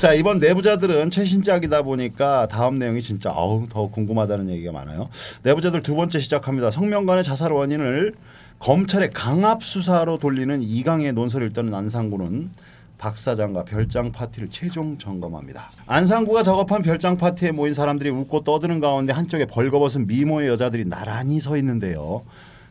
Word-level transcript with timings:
자 0.00 0.12
이번 0.12 0.38
내부자들은 0.38 1.10
최신작이다 1.10 1.82
보니까 1.82 2.46
다음 2.46 2.78
내용이 2.78 3.02
진짜 3.02 3.32
아우 3.34 3.66
더 3.68 3.88
궁금하다는 3.88 4.48
얘기가 4.48 4.70
많아요. 4.70 5.08
내부자들 5.42 5.82
두 5.82 5.96
번째 5.96 6.20
시작합니다. 6.20 6.70
성명관의 6.70 7.24
자살 7.24 7.50
원인을 7.50 8.14
검찰의 8.60 9.10
강압 9.10 9.64
수사로 9.64 10.18
돌리는 10.18 10.62
이강의 10.62 11.14
논설을 11.14 11.52
떠는 11.52 11.74
안상구는 11.74 12.52
박 12.96 13.18
사장과 13.18 13.64
별장 13.64 14.12
파티를 14.12 14.50
최종 14.50 14.98
점검합니다. 14.98 15.68
안상구가 15.88 16.44
작업한 16.44 16.82
별장 16.82 17.16
파티에 17.16 17.50
모인 17.50 17.74
사람들이 17.74 18.10
웃고 18.10 18.44
떠드는 18.44 18.78
가운데 18.78 19.12
한쪽에 19.12 19.46
벌거벗은 19.46 20.06
미모의 20.06 20.46
여자들이 20.46 20.84
나란히 20.84 21.40
서 21.40 21.56
있는데요. 21.56 22.22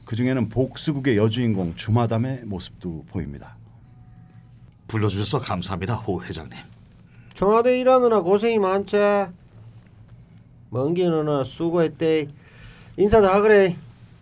그 0.05 0.15
중에는 0.15 0.47
복수국의 0.47 1.17
여주인공 1.17 1.75
주마담의 1.75 2.43
모습도 2.45 3.03
보입니다. 3.09 3.57
불러주셔서 4.87 5.41
감사합니다, 5.41 5.95
호 5.95 6.23
회장님. 6.23 6.76
청와대 7.41 7.79
일하느라 7.79 8.21
고생이 8.21 8.57
많지. 8.57 8.97
먼 10.71 10.95
길은 10.95 11.43
수고했대. 11.43 12.27
인사들 12.97 13.29
하 13.29 13.41
그래. 13.41 13.75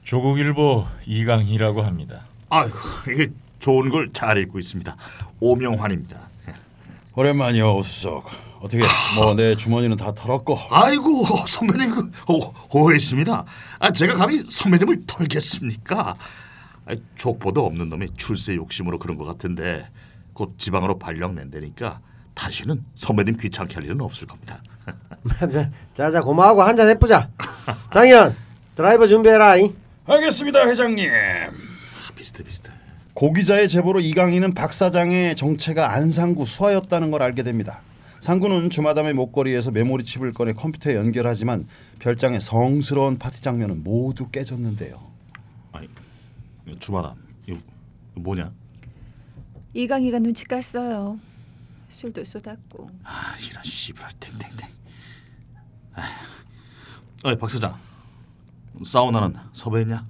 조국일보 0.03 0.83
이강희라고 1.05 1.81
합니다. 1.81 2.25
아이고, 2.49 2.77
이게 3.09 3.27
좋은 3.59 3.89
걸 3.89 4.09
잘 4.11 4.37
읽고 4.39 4.59
있습니다. 4.59 4.97
오명환입니다. 5.39 6.19
오랜만이요 7.15 7.75
오수석. 7.77 8.25
어떻게 8.59 8.83
뭐 9.15 9.33
내 9.33 9.55
주머니는 9.55 9.95
다 9.95 10.13
털었고 10.13 10.57
아이고, 10.69 11.23
선배님 11.47 11.91
그 11.91 12.11
호, 12.27 12.39
호했습니다. 12.73 13.45
아, 13.79 13.91
제가 13.91 14.15
감히 14.15 14.39
선배님을 14.39 15.03
털겠습니까? 15.07 16.17
아, 16.85 16.95
족보도 17.15 17.65
없는 17.65 17.87
놈이 17.87 18.09
출세 18.17 18.55
욕심으로 18.55 18.99
그런 18.99 19.15
것 19.17 19.23
같은데 19.23 19.87
곧 20.33 20.55
지방으로 20.57 20.99
발령 20.99 21.35
낸다니까 21.35 22.01
다시는 22.35 22.83
선배님 22.93 23.37
귀찮게 23.37 23.75
할 23.75 23.83
일은 23.85 24.01
없을 24.01 24.27
겁니다. 24.27 24.61
자자 25.95 26.21
고마하고 26.21 26.61
한잔 26.61 26.87
해보자. 26.89 27.29
장현 27.91 28.35
드라이버 28.75 29.07
준비해라. 29.07 29.57
이. 29.57 29.73
알겠습니다 30.05 30.67
회장님. 30.67 31.09
아, 31.09 32.11
비슷해 32.15 32.43
비슷해. 32.43 32.71
고기자의 33.13 33.69
제보로 33.69 34.01
이강인은 34.01 34.53
박 34.53 34.73
사장의 34.73 35.35
정체가 35.37 35.93
안상구 35.93 36.45
수하였다는 36.45 37.11
걸 37.11 37.23
알게 37.23 37.43
됩니다. 37.43 37.81
상구는 38.19 38.69
주마담의 38.69 39.13
목걸이에서 39.13 39.71
메모리 39.71 40.03
칩을 40.03 40.33
꺼내 40.33 40.53
컴퓨터에 40.53 40.95
연결하지만 40.95 41.67
별장의 41.99 42.41
성스러운 42.41 43.17
파티 43.17 43.41
장면은 43.41 43.83
모두 43.83 44.29
깨졌는데요. 44.29 44.99
아니, 45.71 45.87
주마담 46.79 47.13
이거 47.47 47.57
뭐냐? 48.15 48.51
이강희가 49.73 50.19
눈치 50.19 50.45
깠어요. 50.45 51.17
술도 51.89 52.23
쏟았고. 52.23 52.89
아, 53.03 53.35
이런 53.37 53.63
씨발 53.63 54.11
탱탱탱. 54.19 54.69
아이, 57.23 57.35
박 57.37 57.49
사장. 57.49 57.79
사우나는 58.83 59.35
섭외했냐? 59.53 60.03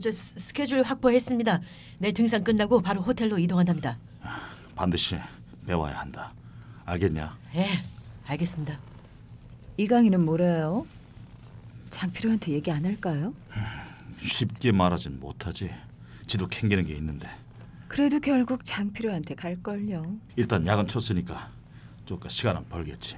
저 0.00 0.10
스- 0.12 0.38
스케줄 0.38 0.82
확보했습니다. 0.82 1.60
내일 1.98 2.14
등산 2.14 2.42
끝나고 2.44 2.80
바로 2.80 3.00
호텔로 3.02 3.38
이동한답니다. 3.38 3.98
반드시 4.74 5.16
배워야 5.66 5.98
한다. 6.00 6.32
알겠냐? 6.84 7.36
예, 7.54 7.68
알겠습니다. 8.26 8.78
이강희는 9.76 10.24
뭐래요? 10.24 10.86
장필호한테 11.90 12.52
얘기 12.52 12.70
안 12.70 12.84
할까요? 12.84 13.34
쉽게 14.18 14.72
말하진 14.72 15.20
못하지. 15.20 15.70
지도 16.26 16.46
캥기는 16.48 16.84
게 16.84 16.94
있는데 16.96 17.28
그래도 17.96 18.20
결국 18.20 18.62
장필호한테 18.62 19.34
갈걸요. 19.36 20.16
일단 20.36 20.66
야근 20.66 20.86
쳤으니까 20.86 21.48
조금 22.04 22.28
시간은 22.28 22.66
벌겠지. 22.68 23.16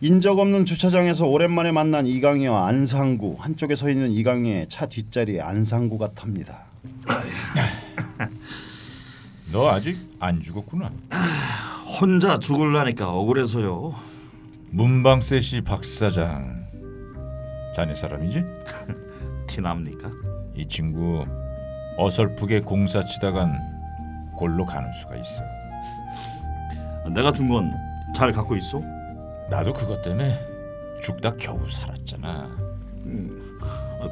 인적 0.00 0.38
없는 0.38 0.64
주차장에서 0.64 1.26
오랜만에 1.26 1.72
만난 1.72 2.06
이강희와 2.06 2.68
안상구 2.68 3.36
한쪽에 3.38 3.74
서 3.74 3.90
있는 3.90 4.10
이강희의 4.10 4.70
차 4.70 4.86
뒷자리에 4.86 5.42
안상구가 5.42 6.12
탑니다. 6.12 6.68
너 9.52 9.68
아직 9.68 9.98
안 10.20 10.40
죽었구나. 10.40 10.90
혼자 12.00 12.38
죽을라니까 12.38 13.12
억울해서요. 13.12 13.94
문방세 14.70 15.40
씨 15.40 15.60
박 15.60 15.84
사장. 15.84 16.64
자네 17.76 17.94
사람이지? 17.94 18.42
티납니까? 19.48 20.10
이 20.54 20.66
친구 20.66 21.26
어설프게 21.98 22.60
공사 22.60 23.04
치다간 23.04 23.76
골로 24.38 24.64
가는 24.64 24.90
수가 24.92 25.16
있어. 25.16 25.42
내가 27.14 27.32
준 27.32 27.48
건 27.48 27.72
잘 28.14 28.32
갖고 28.32 28.56
있어? 28.56 28.80
나도 29.50 29.72
그것 29.72 30.00
때문에 30.02 30.38
죽다 31.02 31.34
겨우 31.36 31.68
살았잖아. 31.68 32.48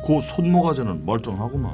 그 0.07 0.21
손모가지는 0.21 1.05
멀쩡하구만. 1.05 1.73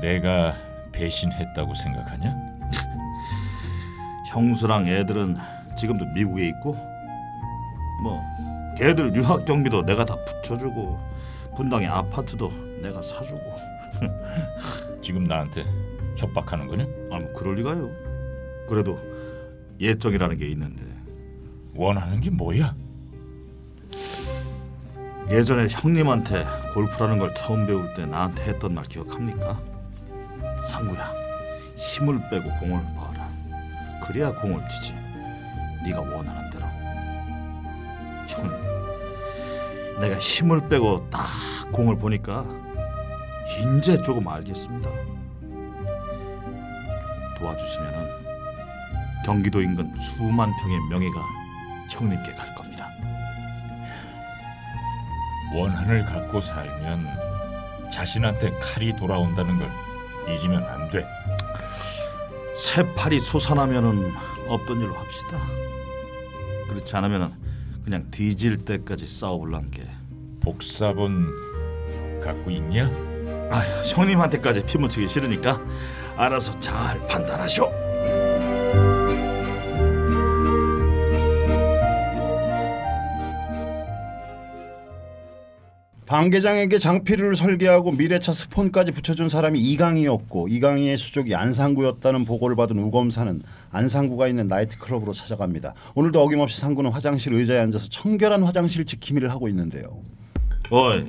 내가 0.00 0.54
배신했다고 0.92 1.74
생각하냐? 1.74 2.36
형수랑 4.32 4.86
애들은 4.88 5.36
지금도 5.76 6.06
미국에 6.14 6.48
있고 6.48 6.74
뭐 8.02 8.22
걔들 8.78 9.14
유학 9.14 9.44
경비도 9.44 9.82
내가 9.82 10.04
다 10.04 10.16
붙여주고 10.24 10.98
분당의 11.56 11.88
아파트도 11.88 12.50
내가 12.82 13.02
사주고 13.02 13.40
지금 15.02 15.24
나한테 15.24 15.64
협박하는 16.16 16.66
거냐? 16.66 16.84
아뭐 17.10 17.32
그럴 17.34 17.56
리가요. 17.56 17.90
그래도 18.68 18.98
예정이라는 19.80 20.36
게 20.36 20.46
있는데 20.48 20.82
원하는 21.74 22.20
게 22.20 22.30
뭐야? 22.30 22.74
예전에 25.30 25.68
형님한테 25.68 26.44
골프라는 26.74 27.18
걸 27.18 27.34
처음 27.34 27.66
배울 27.66 27.94
때 27.94 28.04
나한테 28.04 28.42
했던 28.42 28.74
말 28.74 28.84
기억합니까? 28.84 29.60
상구야 30.64 31.12
힘을 31.76 32.18
빼고 32.28 32.50
공을 32.58 32.82
봐라. 32.94 33.28
그래야 34.02 34.32
공을 34.32 34.60
치지. 34.68 34.94
네가 35.84 36.00
원하는 36.00 36.50
대로. 36.50 36.66
형님, 38.28 40.00
내가 40.00 40.18
힘을 40.18 40.68
빼고 40.68 41.08
딱 41.10 41.28
공을 41.72 41.96
보니까 41.96 42.44
이제 43.78 44.00
조금 44.02 44.28
알겠습니다. 44.28 44.90
도와주시면은 47.40 48.08
경기도 49.24 49.60
인근 49.60 49.92
수만 49.96 50.52
평의 50.60 50.78
명예가 50.90 51.20
형님께 51.90 52.32
갈 52.34 52.54
겁니다. 52.54 52.88
원한을 55.52 56.04
갖고 56.04 56.40
살면 56.40 57.08
자신한테 57.90 58.56
칼이 58.60 58.94
돌아온다는 58.94 59.58
걸 59.58 59.70
잊으면 60.28 60.62
안 60.64 60.88
돼. 60.90 61.06
새팔이 62.54 63.18
솟아나면은 63.20 64.12
없던 64.48 64.80
일로 64.80 64.94
합시다. 64.94 65.38
그렇지 66.68 66.94
않으면은 66.96 67.32
그냥 67.84 68.10
뒤질 68.10 68.64
때까지 68.64 69.06
싸워볼란 69.06 69.70
게. 69.70 69.82
복사본 70.42 72.20
갖고 72.20 72.50
있냐? 72.50 72.86
아, 73.50 73.60
형님한테까지 73.86 74.64
피 74.64 74.78
묻히기 74.78 75.08
싫으니까 75.08 75.60
알아서 76.16 76.58
잘 76.60 77.04
판단하쇼. 77.06 77.90
방계장에게 86.10 86.78
장필을 86.78 87.36
설계하고 87.36 87.92
미래차 87.92 88.32
스폰까지 88.32 88.90
붙여준 88.90 89.28
사람이 89.28 89.60
이강희였고 89.60 90.48
이강희의 90.48 90.96
수족이 90.96 91.36
안상구였다는 91.36 92.24
보고를 92.24 92.56
받은 92.56 92.76
우검사는 92.80 93.40
안상구가 93.70 94.26
있는 94.26 94.48
나이트클럽으로 94.48 95.12
찾아갑니다. 95.12 95.74
오늘도 95.94 96.20
어김없이 96.20 96.60
상구는 96.60 96.90
화장실 96.90 97.32
의자에 97.34 97.60
앉아서 97.60 97.88
청결한 97.90 98.42
화장실 98.42 98.84
지킴이를 98.86 99.30
하고 99.30 99.46
있는데요. 99.46 99.84
어이, 100.72 101.06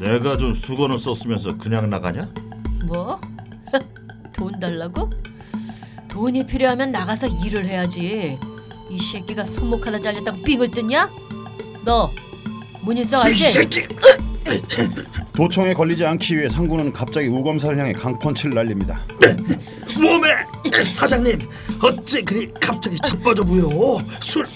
내가 0.00 0.36
준 0.36 0.54
수건을 0.54 0.98
썼으면서 0.98 1.56
그냥 1.56 1.88
나가냐? 1.88 2.28
뭐? 2.88 3.20
돈 4.38 4.58
달라고? 4.60 5.10
돈이 6.08 6.46
필요하면 6.46 6.92
나가서 6.92 7.26
일을 7.44 7.66
해야지. 7.66 8.38
이 8.88 8.98
새끼가 8.98 9.44
손목 9.44 9.86
하나 9.86 10.00
잘렸다고 10.00 10.42
삥을 10.42 10.70
뜯냐? 10.70 11.10
너 11.84 12.10
문인성 12.82 13.22
이 13.22 13.24
알지? 13.26 13.44
새끼! 13.52 13.86
도청에 15.34 15.74
걸리지 15.74 16.06
않기 16.06 16.38
위해 16.38 16.48
상구는 16.48 16.92
갑자기 16.92 17.28
우검사를 17.28 17.76
향해 17.78 17.92
강펀치를 17.92 18.54
날립니다. 18.54 19.04
몸에 19.96 20.82
사장님 20.84 21.38
어째 21.82 22.22
그리 22.22 22.50
갑자기 22.60 22.96
자빠져 23.04 23.44
보여? 23.44 24.02
술 24.08 24.46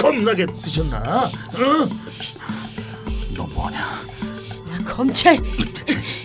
겁나게 0.00 0.46
드셨나? 0.46 1.30
응? 1.56 1.88
너 3.36 3.46
뭐냐? 3.46 3.78
야, 3.78 4.84
검찰 4.86 5.38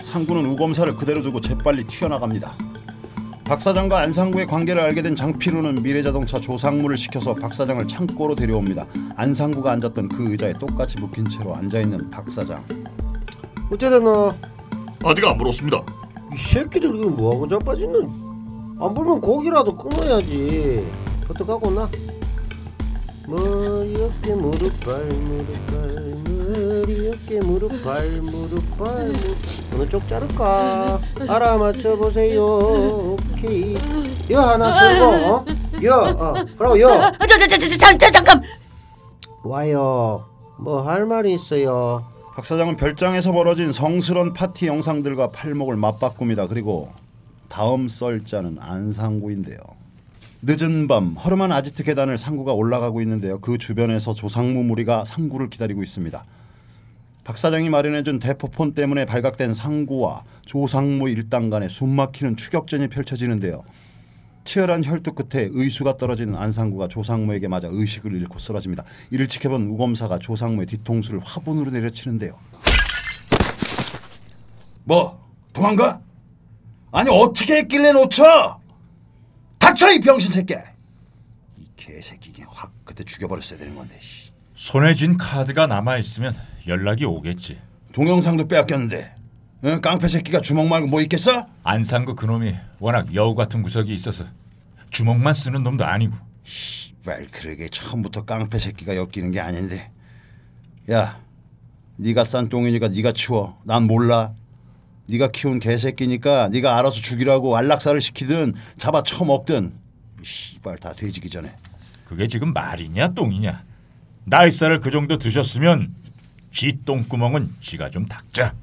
상구는 0.00 0.46
우검사를 0.46 0.94
그대로 0.96 1.22
두고 1.22 1.40
재빨리 1.40 1.84
튀어나갑니다. 1.84 2.56
박 3.48 3.62
사장과 3.62 4.00
안상구의 4.00 4.46
관계를 4.46 4.82
알게 4.82 5.00
된 5.00 5.16
장필우는 5.16 5.82
미래자동차 5.82 6.38
조상무를 6.38 6.98
시켜서 6.98 7.32
박 7.32 7.54
사장을 7.54 7.88
창고로 7.88 8.34
데려옵니다. 8.34 8.86
안상구가 9.16 9.72
앉았던 9.72 10.10
그 10.10 10.30
의자에 10.30 10.52
똑같이 10.52 10.98
묶인 10.98 11.26
채로 11.26 11.54
앉아 11.54 11.80
있는 11.80 12.10
박 12.10 12.30
사장. 12.30 12.62
어쩌다 13.72 14.00
너이 14.00 14.34
아직 15.02 15.24
안 15.24 15.38
물었습니다. 15.38 15.82
새끼들 16.36 16.94
이거 16.94 17.08
뭐하고 17.08 17.48
자빠지는 17.48 18.02
안 18.80 18.92
불면 18.92 19.18
고기라도 19.18 19.74
끊어야지 19.74 20.86
어떡하고 21.30 21.70
나 21.70 21.88
머리 23.26 23.96
어깨 24.02 24.34
무릎 24.34 24.78
발 24.80 25.04
무릎 25.06 25.66
발 25.68 26.27
어깨 27.28 27.40
무릎 27.40 27.84
발 27.84 28.08
무릎 28.22 28.78
발 28.78 29.08
무릎 29.08 29.36
어느 29.74 29.86
쪽 29.86 30.08
자를까 30.08 30.98
알아맞혀 31.28 31.94
보세요 31.96 32.42
오케이 32.42 33.76
여 34.30 34.40
하나 34.40 34.72
쓰고 34.72 35.04
어? 35.04 35.44
여 35.84 35.94
어, 35.94 36.32
그리고 36.56 36.80
여 36.80 36.88
아, 36.88 37.12
저 37.28 37.36
저저저 37.46 38.10
잠깐. 38.10 38.42
와요 39.44 40.24
뭐 40.58 40.80
할 40.80 41.04
말이 41.04 41.34
있어요 41.34 42.02
박 42.34 42.46
사장은 42.46 42.76
별장에서 42.76 43.32
벌어진 43.32 43.72
성스런 43.72 44.32
파티 44.32 44.68
영상들과 44.68 45.30
팔목을 45.30 45.74
맞바꿉니다. 45.76 46.46
그리고 46.46 46.88
다음 47.48 47.88
썰자는 47.88 48.58
안상구인데요. 48.60 49.58
늦은 50.42 50.86
밤 50.86 51.14
허름한 51.16 51.50
아지트 51.50 51.82
계단을 51.82 52.16
상구가 52.16 52.52
올라가고 52.52 53.00
있는데요. 53.00 53.40
그 53.40 53.58
주변에서 53.58 54.12
조상무 54.14 54.62
무리가 54.62 55.04
상구를 55.04 55.50
기다리고 55.50 55.82
있습니다. 55.82 56.24
박 57.28 57.36
사장이 57.36 57.68
마련해준 57.68 58.20
대포폰 58.20 58.72
때문에 58.72 59.04
발각된 59.04 59.52
상구와 59.52 60.24
조상무 60.46 61.10
일당 61.10 61.50
간의 61.50 61.68
숨막히는 61.68 62.38
추격전이 62.38 62.88
펼쳐지는데요. 62.88 63.64
치열한 64.44 64.82
혈투 64.82 65.12
끝에 65.12 65.50
의수가 65.52 65.98
떨어지는 65.98 66.36
안상구가 66.36 66.88
조상무에게 66.88 67.46
맞아 67.46 67.68
의식을 67.70 68.14
잃고 68.14 68.38
쓰러집니다. 68.38 68.82
이를 69.10 69.28
지켜본 69.28 69.64
우검사가 69.64 70.18
조상무의 70.20 70.68
뒤통수를 70.68 71.20
화분으로 71.22 71.70
내려치는데요. 71.70 72.32
뭐 74.84 75.22
도망가? 75.52 76.00
아니 76.92 77.10
어떻게 77.10 77.56
했길래 77.58 77.92
놓쳐? 77.92 78.58
닥쳐 79.58 79.92
이 79.92 80.00
병신 80.00 80.32
새끼! 80.32 80.54
이 81.58 81.68
개새끼 81.76 82.32
그냥 82.32 82.48
확 82.54 82.72
그때 82.86 83.04
죽여버렸어야 83.04 83.58
되는 83.58 83.74
건데. 83.74 83.98
씨. 84.58 84.66
손에 84.66 84.94
쥔 84.94 85.16
카드가 85.16 85.66
남아 85.68 85.98
있으면 85.98 86.34
연락이 86.66 87.04
오겠지. 87.04 87.58
동영상도 87.92 88.48
빼앗겼는데 88.48 89.14
응? 89.64 89.80
깡패 89.80 90.08
새끼가 90.08 90.40
주먹 90.40 90.66
말고 90.66 90.88
뭐 90.88 91.00
있겠어? 91.02 91.46
안상구 91.62 92.14
그놈이 92.14 92.54
워낙 92.78 93.12
여우 93.14 93.34
같은 93.34 93.62
구석이 93.62 93.94
있어서 93.94 94.24
주먹만 94.90 95.34
쓰는 95.34 95.62
놈도 95.62 95.84
아니고 95.84 96.14
말 97.04 97.28
그러게 97.30 97.68
처음부터 97.68 98.24
깡패 98.24 98.58
새끼가 98.58 98.94
엮이는 98.96 99.32
게 99.32 99.40
아닌데 99.40 99.90
야 100.90 101.20
네가 101.96 102.24
싼 102.24 102.48
똥이니까 102.48 102.88
네가 102.88 103.12
치워 103.12 103.58
난 103.64 103.84
몰라 103.84 104.32
네가 105.06 105.30
키운 105.32 105.58
개새끼니까 105.58 106.48
네가 106.48 106.76
알아서 106.76 107.00
죽이라고 107.00 107.56
안락사를 107.56 108.00
시키든 108.00 108.54
잡아 108.76 109.02
처먹든 109.02 109.74
씨발 110.22 110.78
다 110.78 110.92
돼지기 110.92 111.28
전에 111.30 111.50
그게 112.06 112.28
지금 112.28 112.52
말이냐 112.52 113.08
똥이냐 113.08 113.67
나이살을 114.28 114.80
그 114.80 114.90
정도 114.90 115.18
드셨으면 115.18 115.94
쥐 116.52 116.84
똥구멍은 116.84 117.48
지가 117.60 117.90
좀 117.90 118.06
닦자. 118.06 118.54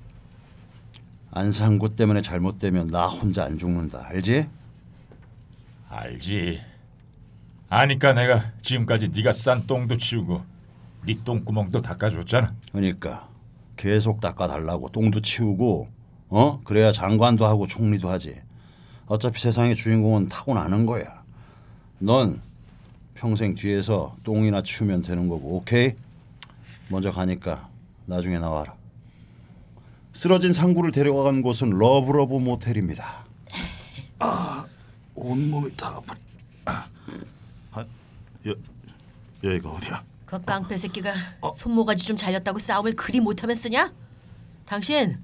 안상구 1.31 1.95
때문에 1.95 2.21
잘못되면 2.21 2.87
나 2.87 3.07
혼자 3.07 3.43
안 3.43 3.57
죽는다. 3.57 4.05
알지? 4.07 4.47
알지. 5.89 6.61
아니까 7.67 8.13
내가 8.13 8.51
지금까지 8.61 9.09
네가 9.09 9.31
싼 9.31 9.65
똥도 9.65 9.97
치우고 9.97 10.43
네 11.05 11.15
똥구멍도 11.25 11.81
닦아줬잖아. 11.81 12.53
그러니까 12.71 13.27
계속 13.75 14.21
닦아달라고 14.21 14.89
똥도 14.89 15.21
치우고 15.21 15.89
어? 16.29 16.61
그래야 16.63 16.91
장관도 16.91 17.45
하고 17.45 17.65
총리도 17.65 18.09
하지. 18.09 18.35
어차피 19.07 19.39
세상의 19.39 19.75
주인공은 19.75 20.29
타고나는 20.29 20.85
거야. 20.85 21.23
넌 21.99 22.41
평생 23.15 23.55
뒤에서 23.55 24.15
똥이나 24.23 24.61
치우면 24.61 25.01
되는 25.01 25.27
거고 25.27 25.55
오케이 25.57 25.95
먼저 26.89 27.11
가니까 27.11 27.69
나중에 28.05 28.37
나와라 28.37 28.75
쓰러진 30.13 30.53
상구를 30.53 30.91
데려간 30.91 31.41
곳은 31.41 31.71
러브러브 31.71 32.35
모텔입니다 32.35 33.25
아, 34.19 34.65
온몸이 35.13 35.75
다 35.75 35.89
아파. 35.89 36.15
아, 36.65 36.87
아, 37.73 37.85
여 38.47 38.53
여기가 39.43 39.69
어디야? 39.71 40.03
그 40.25 40.41
깡패 40.41 40.77
새끼가 40.77 41.13
손모가지 41.57 42.05
좀 42.05 42.15
잘렸다고 42.15 42.59
싸움을 42.59 42.95
그리 42.95 43.19
못하면 43.19 43.55
쓰냐? 43.55 43.93
당신 44.65 45.19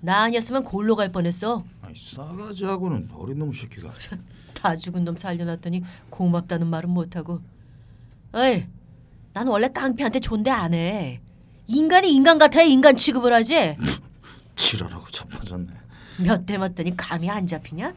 나 0.00 0.24
아니었으면 0.24 0.64
골로 0.64 0.96
갈 0.96 1.10
뻔했어. 1.12 1.64
아니 1.82 1.96
싸가지하고는 1.96 3.10
어린 3.14 3.38
놈 3.38 3.52
새끼가. 3.52 3.92
다 4.62 4.76
죽은 4.76 5.04
놈 5.04 5.16
살려놨더니 5.16 5.82
고맙다는 6.10 6.68
말은 6.68 6.88
못하고. 6.90 7.40
어이, 8.32 8.64
난 9.32 9.48
원래 9.48 9.68
깡패한테 9.68 10.20
존대 10.20 10.50
안 10.52 10.72
해. 10.72 11.20
인간이 11.66 12.14
인간 12.14 12.38
같아야 12.38 12.62
인간 12.64 12.96
취급을 12.96 13.32
하지. 13.32 13.76
지랄하고 14.54 15.06
자빠졌네. 15.10 15.66
몇 16.24 16.46
대 16.46 16.58
맞더니 16.58 16.96
감이 16.96 17.28
안 17.28 17.44
잡히냐? 17.46 17.92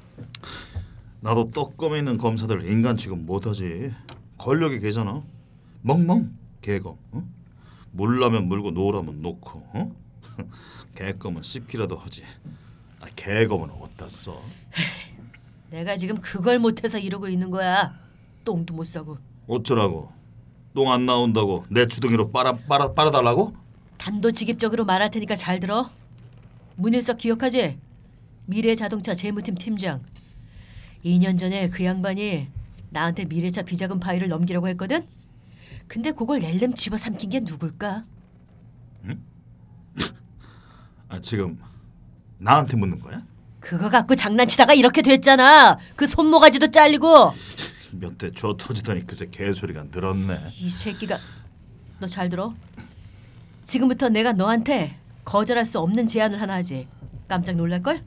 나도 1.22 1.52
떡검에 1.52 2.00
있는 2.00 2.18
검사들 2.18 2.68
인간 2.68 2.98
취급 2.98 3.20
못하지. 3.20 3.94
권력이 4.40 4.80
개잖아. 4.80 5.22
멍멍 5.84 6.32
개검. 6.62 6.98
어? 7.12 7.24
물라면 7.92 8.48
물고 8.48 8.72
노라면 8.72 9.22
놓고. 9.22 9.50
어? 9.74 9.92
개검은 10.96 11.44
씹기라도 11.44 11.96
하지. 11.98 12.24
아, 13.02 13.06
개검은 13.16 13.70
어디다 13.70 14.10
써? 14.10 14.42
내가 15.70 15.98
지금 15.98 16.18
그걸 16.18 16.60
못해서 16.60 16.98
이러고 16.98 17.28
있는 17.28 17.50
거야. 17.52 17.98
똥도 18.44 18.74
못 18.74 18.84
싸고. 18.86 19.18
어쩌라고? 19.48 20.12
똥 20.74 20.92
안 20.92 21.06
나온다고 21.06 21.64
내 21.70 21.88
주둥이로 21.88 22.32
빨아 22.32 22.58
빨아 22.68 22.94
빨아달라고? 22.94 23.54
단도직입적으로 23.98 24.86
말할 24.86 25.10
테니까 25.10 25.36
잘 25.36 25.60
들어. 25.60 25.90
문일석 26.76 27.18
기억하지? 27.18 27.80
미래자동차 28.46 29.14
재무팀 29.14 29.56
팀장. 29.56 30.04
2년 31.04 31.38
전에 31.38 31.70
그 31.70 31.84
양반이 31.86 32.48
나한테 32.90 33.26
미래차 33.26 33.62
비자금 33.64 34.00
파일을 34.00 34.28
넘기라고 34.28 34.68
했거든. 34.70 35.06
근데 35.88 36.12
그걸 36.12 36.40
낼름 36.40 36.74
집어삼킨 36.74 37.30
게 37.30 37.40
누굴까? 37.42 38.04
아 41.08 41.20
지금 41.22 41.60
나한테 42.40 42.76
묻는 42.76 43.00
거야? 43.00 43.24
그거 43.66 43.90
갖고 43.90 44.16
장난치다가 44.16 44.76
이렇게 44.76 45.02
됐잖아. 45.02 45.80
그 45.96 46.06
손모가지도 46.06 46.70
잘리고. 46.70 47.34
몇 47.94 48.16
대 48.18 48.30
줘 48.32 48.56
터지더니 48.58 49.08
그새 49.08 49.26
개소리가 49.32 49.86
늘었네. 49.92 50.54
이 50.60 50.70
새끼가 50.70 51.18
너 52.00 52.06
잘 52.06 52.30
들어. 52.30 52.54
지금부터 53.64 54.10
내가 54.10 54.34
너한테 54.34 55.00
거절할 55.24 55.66
수 55.66 55.80
없는 55.80 56.06
제안을 56.06 56.40
하나 56.40 56.54
하지. 56.54 56.88
깜짝 57.28 57.56
놀랄 57.56 57.82
걸? 57.82 58.04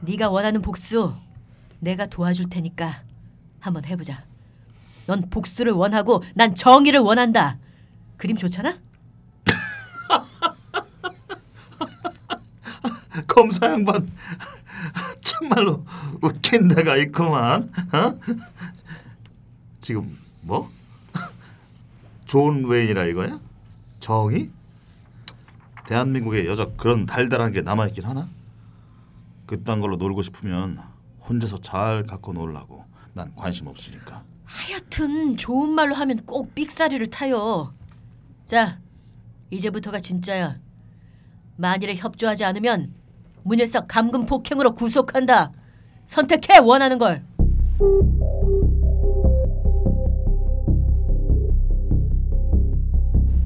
네가 0.00 0.30
원하는 0.30 0.62
복수 0.62 1.14
내가 1.78 2.06
도와줄 2.06 2.50
테니까 2.50 3.04
한번 3.60 3.84
해보자. 3.84 4.24
넌 5.06 5.30
복수를 5.30 5.72
원하고 5.72 6.24
난 6.34 6.56
정의를 6.56 6.98
원한다. 7.00 7.56
그림 8.16 8.36
좋잖아? 8.36 8.78
검사 13.40 13.72
양반 13.72 14.06
참말로 15.24 15.82
웃긴 16.20 16.68
데가 16.68 16.96
있구만. 16.96 17.72
어? 17.90 18.20
지금 19.80 20.14
뭐? 20.42 20.68
존 22.26 22.66
웨인이라 22.66 23.06
이거야? 23.06 23.40
정의? 23.98 24.50
대한민국에 25.86 26.44
여자 26.46 26.66
그런 26.76 27.06
달달한 27.06 27.50
게 27.50 27.62
남아 27.62 27.86
있긴 27.88 28.04
하나? 28.04 28.28
그딴 29.46 29.80
걸로 29.80 29.96
놀고 29.96 30.22
싶으면 30.22 30.78
혼자서 31.26 31.62
잘 31.62 32.04
갖고 32.04 32.34
놀라고. 32.34 32.84
난 33.14 33.34
관심 33.34 33.68
없으니까. 33.68 34.22
하여튼 34.44 35.38
좋은 35.38 35.70
말로 35.70 35.94
하면 35.94 36.26
꼭 36.26 36.54
삑사리를 36.54 37.04
타요. 37.08 37.72
자, 38.44 38.78
이제부터가 39.48 39.98
진짜야. 39.98 40.58
만일에 41.56 41.96
협조하지 41.96 42.44
않으면 42.44 42.99
문일석 43.42 43.86
감금 43.88 44.26
폭행으로 44.26 44.74
구속한다. 44.74 45.52
선택해 46.06 46.58
원하는 46.58 46.98
걸. 46.98 47.22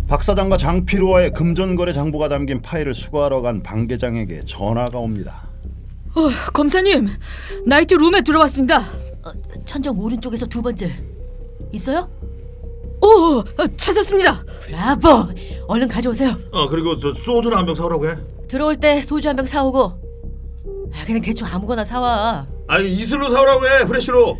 박 0.06 0.22
사장과 0.22 0.56
장필우와의 0.58 1.32
금전거래 1.32 1.92
장부가 1.92 2.28
담긴 2.28 2.60
파일을 2.60 2.94
수거하러 2.94 3.40
간 3.40 3.62
방 3.62 3.86
계장에게 3.86 4.42
전화가 4.44 4.98
옵니다. 4.98 5.48
검사님, 6.52 7.08
나이트 7.66 7.94
룸에 7.94 8.20
들어왔습니다. 8.22 8.78
어, 8.80 9.32
천정 9.64 9.98
오른쪽에서 9.98 10.46
두 10.46 10.62
번째. 10.62 10.92
있어요? 11.72 12.08
오, 13.02 13.38
어, 13.40 13.66
찾았습니다. 13.76 14.44
브라보. 14.62 15.28
얼른 15.66 15.88
가져오세요. 15.88 16.36
어 16.52 16.68
그리고 16.68 16.96
저 16.96 17.12
소주나 17.12 17.58
한병 17.58 17.74
사오라고 17.74 18.08
해. 18.08 18.14
들어올 18.48 18.76
때 18.76 19.02
소주 19.02 19.28
한 19.28 19.36
병 19.36 19.46
사오고. 19.46 20.02
아 20.94 21.04
그냥 21.04 21.20
대충 21.22 21.46
아무거나 21.48 21.84
사와. 21.84 22.46
아니 22.68 22.90
이슬로 22.92 23.28
사오라고 23.28 23.66
해 23.66 23.84
프레시로. 23.86 24.38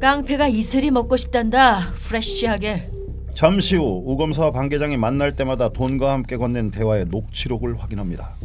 깡패가 0.00 0.48
이슬이 0.48 0.90
먹고 0.90 1.16
싶단다. 1.16 1.92
프레쉬하게. 1.94 2.90
잠시 3.34 3.76
후 3.76 4.02
우검사와 4.06 4.50
방 4.52 4.68
계장이 4.68 4.96
만날 4.96 5.34
때마다 5.36 5.68
돈과 5.68 6.12
함께 6.12 6.36
건넨 6.36 6.70
대화의 6.70 7.06
녹취록을 7.06 7.78
확인합니다. 7.80 8.36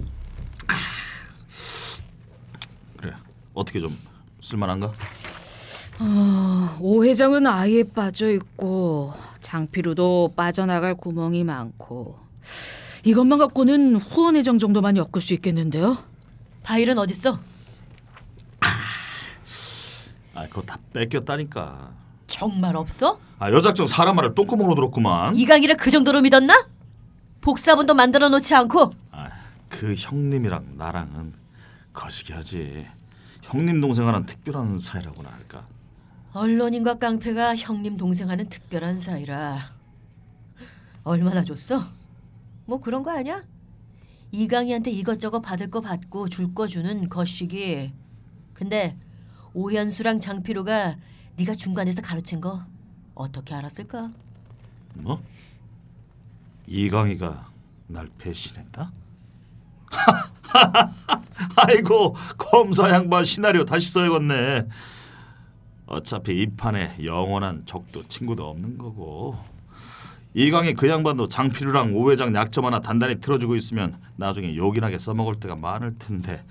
그래 2.97 3.13
어떻게 3.53 3.79
좀 3.79 3.97
쓸만한가? 4.41 4.91
오 6.79 7.03
회장은 7.05 7.47
아예 7.47 7.83
빠져 7.83 8.29
있고 8.31 9.13
장피로도 9.39 10.33
빠져나갈 10.35 10.95
구멍이 10.95 11.43
많고 11.43 12.17
이것만 13.03 13.37
갖고는 13.37 13.97
후원 13.97 14.35
회장 14.35 14.57
정도만 14.57 14.95
엮을 14.97 15.19
수 15.21 15.33
있겠는데요. 15.33 15.97
바일은 16.63 16.97
어딨어? 16.97 17.39
아 20.35 20.47
그거 20.47 20.61
다 20.61 20.77
뺏겼다니까. 20.93 21.91
정말 22.27 22.75
없어? 22.75 23.19
아 23.39 23.51
여작정 23.51 23.87
사람 23.87 24.15
말을 24.15 24.33
똥구멍으로 24.35 24.75
들었구만. 24.75 25.35
이강이를 25.35 25.75
그 25.77 25.91
정도로 25.91 26.21
믿었나? 26.21 26.67
복사본도 27.41 27.93
만들어 27.93 28.29
놓지 28.29 28.55
않고 28.55 28.91
아, 29.11 29.29
그 29.67 29.93
형님이랑 29.97 30.75
나랑은 30.77 31.33
거시기하지. 31.91 32.87
형님 33.41 33.81
동생하는 33.81 34.25
특별한 34.25 34.79
사이라고나 34.79 35.29
할까. 35.29 35.67
언론인과 36.31 36.95
깡패가 36.95 37.55
형님 37.57 37.97
동생하는 37.97 38.47
특별한 38.49 38.97
사이라 38.99 39.59
얼마나 41.03 41.43
줬어? 41.43 41.83
뭐 42.65 42.79
그런 42.79 43.03
거 43.03 43.11
아니야? 43.11 43.43
이강이한테 44.31 44.91
이것저것 44.91 45.41
받을 45.41 45.69
거 45.69 45.81
받고 45.81 46.29
줄 46.29 46.53
거 46.53 46.65
주는 46.67 47.07
거시기 47.09 47.93
근데 48.53 48.97
오현수랑 49.53 50.19
장피로가 50.19 50.97
네가 51.37 51.53
중간에서 51.53 52.01
가르친 52.01 52.41
거 52.41 52.63
어떻게 53.15 53.53
알았을까? 53.53 54.11
뭐? 54.95 55.21
이강이가 56.67 57.51
날 57.87 58.09
배신했다? 58.17 58.91
아이고 61.55 62.15
검사 62.37 62.89
양반 62.89 63.23
시나리오 63.23 63.65
다시 63.65 63.91
써야겠네. 63.91 64.67
어차피 65.85 66.41
이 66.41 66.47
판에 66.55 66.95
영원한 67.03 67.63
적도 67.65 68.03
친구도 68.07 68.47
없는 68.49 68.77
거고 68.77 69.37
이강이 70.35 70.73
그 70.73 70.89
양반도 70.89 71.27
장필우랑 71.27 71.95
오회장 71.95 72.33
약점 72.35 72.65
하나 72.65 72.79
단단히 72.81 73.19
틀어주고 73.19 73.55
있으면 73.55 73.99
나중에 74.15 74.55
요긴하게 74.55 74.97
써먹을 74.99 75.39
때가 75.39 75.55
많을 75.55 75.97
텐데 75.99 76.43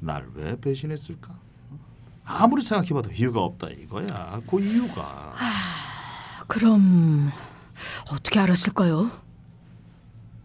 날 0.00 0.24
왜 0.34 0.58
배신했을까? 0.60 1.34
아무리 2.24 2.62
생각해봐도 2.62 3.10
이유가 3.10 3.40
없다 3.40 3.68
이거야. 3.70 4.40
그 4.48 4.60
이유가 4.62 5.32
그럼 6.46 7.32
어떻게 8.12 8.38
알았을까요? 8.38 9.10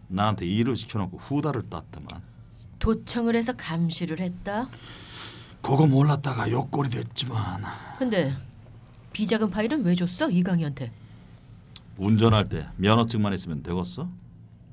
나한테 0.08 0.46
일을 0.46 0.76
시켜놓고 0.76 1.18
후다를 1.18 1.68
땄더만 1.70 2.22
도청을 2.80 3.36
해서 3.36 3.52
감시를 3.52 4.18
했다. 4.20 4.68
그거 5.62 5.86
몰랐다가 5.86 6.50
욕골이 6.50 6.88
됐지만 6.90 7.62
근데 7.98 8.34
비자금 9.12 9.48
파일은 9.48 9.84
왜 9.84 9.94
줬어 9.94 10.28
이강이한테? 10.30 10.90
운전할 11.96 12.48
때 12.48 12.66
면허증만 12.76 13.32
있으면 13.34 13.62
되겠어? 13.62 14.08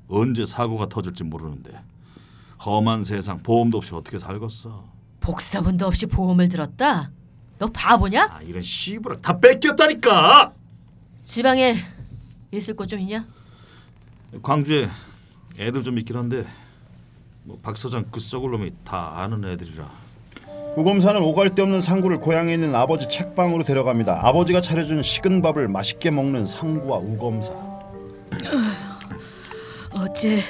언제 0.08 0.44
사고가 0.44 0.88
터질지 0.88 1.24
모르는데 1.24 1.80
험한 2.64 3.04
세상 3.04 3.42
보험도 3.42 3.78
없이 3.78 3.94
어떻게 3.94 4.18
살겠어? 4.18 4.84
복사본도 5.20 5.86
없이 5.86 6.06
보험을 6.06 6.48
들었다. 6.48 7.10
너 7.58 7.66
바보냐? 7.68 8.28
아 8.30 8.42
이런 8.42 8.60
씨부라 8.62 9.18
다 9.20 9.38
뺏겼다니까! 9.38 10.52
지방에 11.22 11.76
있을 12.50 12.74
곳 12.74 12.86
좀 12.86 12.98
있냐? 13.00 13.24
광주에 14.42 14.88
애들 15.58 15.82
좀 15.82 15.98
있긴 15.98 16.16
한데 16.16 16.44
뭐 17.44 17.58
박 17.62 17.76
서장 17.76 18.04
그 18.10 18.18
썩을 18.20 18.50
놈이 18.52 18.72
다 18.84 19.20
아는 19.20 19.44
애들이라 19.44 19.88
우검사는 20.76 21.20
오갈 21.20 21.54
데 21.54 21.62
없는 21.62 21.80
상구를 21.80 22.18
고향에 22.18 22.54
있는 22.54 22.74
아버지 22.74 23.08
책방으로 23.08 23.62
데려갑니다. 23.62 24.20
아버지가 24.26 24.60
차려준 24.60 25.02
식은 25.02 25.42
밥을 25.42 25.68
맛있게 25.68 26.10
먹는 26.10 26.46
상구와 26.46 26.98
우검사. 26.98 27.52
어째 29.98 30.40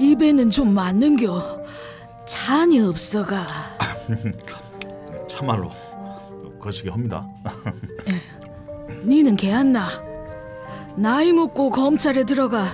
입에는 0.00 0.50
좀 0.50 0.74
맞는겨. 0.74 1.62
잔이 2.26 2.80
없어가. 2.80 3.36
참말로 5.28 5.70
거시기 6.60 6.88
합니다 6.88 7.26
니는 9.04 9.36
개안나. 9.36 9.86
나이 10.96 11.32
먹고 11.32 11.70
검찰에 11.70 12.24
들어가 12.24 12.64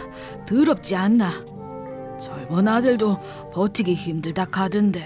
더럽지 0.47 0.97
않나. 0.97 1.31
젊은 2.19 2.67
아들도 2.67 3.17
버티기 3.53 3.95
힘들다 3.95 4.47
카던데 4.47 5.01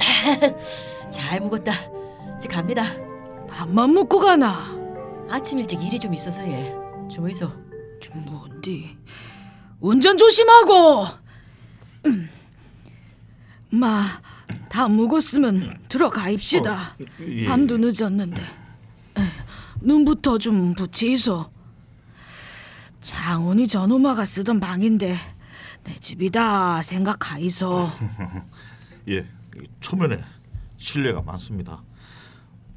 잘 1.10 1.40
묵었다. 1.40 1.72
이제 2.36 2.48
갑니다. 2.48 2.84
밥만 3.48 3.92
먹고 3.94 4.20
가나. 4.20 4.78
아침 5.28 5.58
일찍 5.58 5.82
일이 5.82 5.98
좀 5.98 6.14
있어서 6.14 6.42
예. 6.48 6.74
주무 7.08 7.30
있어. 7.30 7.52
좀 8.00 8.24
뭔디. 8.24 8.96
운전 9.80 10.16
조심하고. 10.16 11.04
음. 12.06 12.30
마, 13.70 14.04
다 14.68 14.88
묵었으면 14.88 15.78
들어가입시다. 15.88 16.96
예. 17.26 17.44
밤도 17.46 17.78
늦었는데. 17.78 18.42
에, 18.42 19.22
눈부터 19.80 20.38
좀 20.38 20.74
붙이소. 20.74 21.50
장훈이 23.00 23.66
저놈아가 23.68 24.24
쓰던 24.24 24.60
방인데 24.60 25.14
내 25.84 25.94
집이다 25.94 26.82
생각하이소. 26.82 27.90
예 29.08 29.26
초면에 29.80 30.22
신뢰가 30.76 31.22
많습니다 31.22 31.82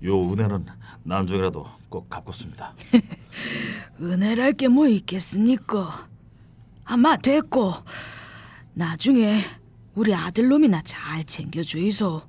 요 0.04 0.22
은혜는 0.32 0.66
나중에라도 1.04 1.68
꼭 1.90 2.10
갚겠습니다 2.10 2.74
은혜랄 4.02 4.54
게 4.54 4.68
뭐 4.68 4.88
있겠습니까? 4.88 6.08
아마 6.86 7.16
됐고 7.16 7.74
나중에 8.74 9.40
우리 9.96 10.14
아들놈이나 10.14 10.82
잘 10.82 11.24
챙겨주이소. 11.24 12.22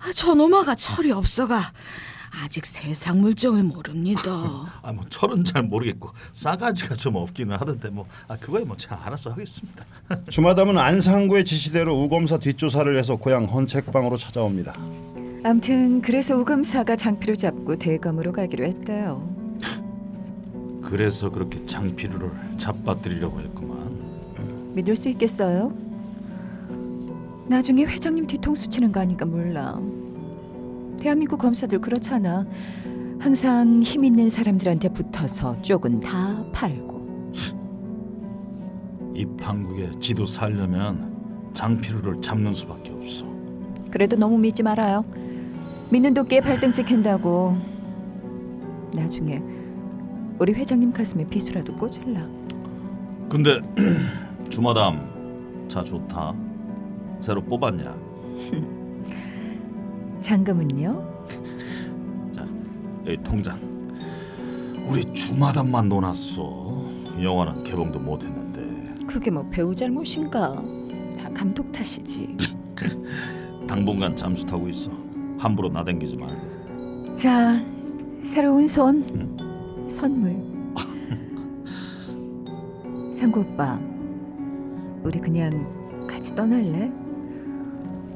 아, 0.00 0.12
저놈아가 0.12 0.74
철이 0.74 1.10
없어가 1.10 1.72
아직 2.42 2.66
세상 2.66 3.20
물정을 3.20 3.62
모릅니다. 3.64 4.30
아 4.82 4.92
뭐 4.92 5.04
철은 5.08 5.44
잘 5.44 5.62
모르겠고 5.62 6.10
싸가지가 6.32 6.94
좀 6.94 7.16
없기는 7.16 7.54
하던데 7.56 7.88
뭐 7.90 8.04
아 8.28 8.36
그거야 8.36 8.64
뭐 8.64 8.76
제가 8.76 9.06
알아서 9.06 9.30
하겠습니다. 9.30 9.84
주마담은 10.30 10.76
안상구의 10.78 11.44
지시대로 11.44 11.94
우검사 12.02 12.38
뒷조사를 12.38 12.96
해서 12.98 13.16
고향 13.16 13.44
헌책방으로 13.44 14.16
찾아옵니다. 14.16 14.74
암튼 15.44 16.02
그래서 16.02 16.36
우금사가 16.36 16.96
장피를 16.96 17.36
잡고 17.36 17.76
대검으로 17.76 18.32
가기로 18.32 18.64
했대요. 18.64 19.36
그래서 20.82 21.30
그렇게 21.30 21.64
장피루를 21.64 22.30
잡아들이려고 22.58 23.40
했구만. 23.40 24.72
믿을 24.74 24.96
수 24.96 25.08
있겠어요? 25.10 25.72
나중에 27.48 27.84
회장님 27.84 28.26
뒤통수 28.26 28.68
치는 28.68 28.92
거 28.92 29.00
아닌가 29.00 29.24
몰라. 29.26 29.78
대한민국 31.00 31.38
검사들 31.38 31.80
그렇잖아. 31.80 32.46
항상 33.20 33.82
힘 33.82 34.04
있는 34.04 34.28
사람들한테 34.28 34.90
붙어서 34.90 35.62
쪽은 35.62 36.00
다 36.00 36.44
팔고. 36.52 37.32
이 39.14 39.26
판국의 39.40 39.98
지도 40.00 40.24
살려면 40.24 41.50
장피루를 41.52 42.20
잡는 42.20 42.52
수밖에 42.52 42.92
없어. 42.92 43.26
그래도 43.90 44.16
너무 44.16 44.38
믿지 44.38 44.62
말아요. 44.62 45.02
믿는 45.90 46.14
도끼에 46.14 46.40
발등 46.40 46.70
찍힌다고. 46.70 47.56
나중에 48.94 49.40
우리 50.38 50.52
회장님 50.52 50.92
가슴에 50.92 51.26
비수라도 51.26 51.74
꽂을라. 51.74 52.28
근데 53.28 53.60
주마담 54.50 55.66
차 55.68 55.82
좋다. 55.82 56.34
새로 57.20 57.42
뽑았냐? 57.42 57.94
잔금은요? 60.20 61.26
자 62.34 62.46
여기 63.06 63.22
통장. 63.22 63.58
우리 64.86 65.04
주마담만 65.12 65.88
놓았어. 65.88 66.82
영화는 67.22 67.62
개봉도 67.64 67.98
못했는데 67.98 69.04
그게 69.06 69.30
뭐 69.30 69.46
배우 69.50 69.74
잘못인가? 69.74 70.62
다 71.20 71.28
감독 71.34 71.70
탓이지. 71.72 72.36
당분간 73.68 74.16
잠수 74.16 74.46
타고 74.46 74.68
있어. 74.68 74.90
함부로 75.38 75.68
나댕기지 75.68 76.16
말고. 76.16 77.14
자, 77.14 77.60
새로운 78.24 78.66
손 78.66 79.04
선물. 79.88 80.36
상구 83.12 83.40
오빠, 83.40 83.78
우리 85.02 85.18
그냥 85.18 85.50
같이 86.06 86.34
떠날래? 86.36 86.92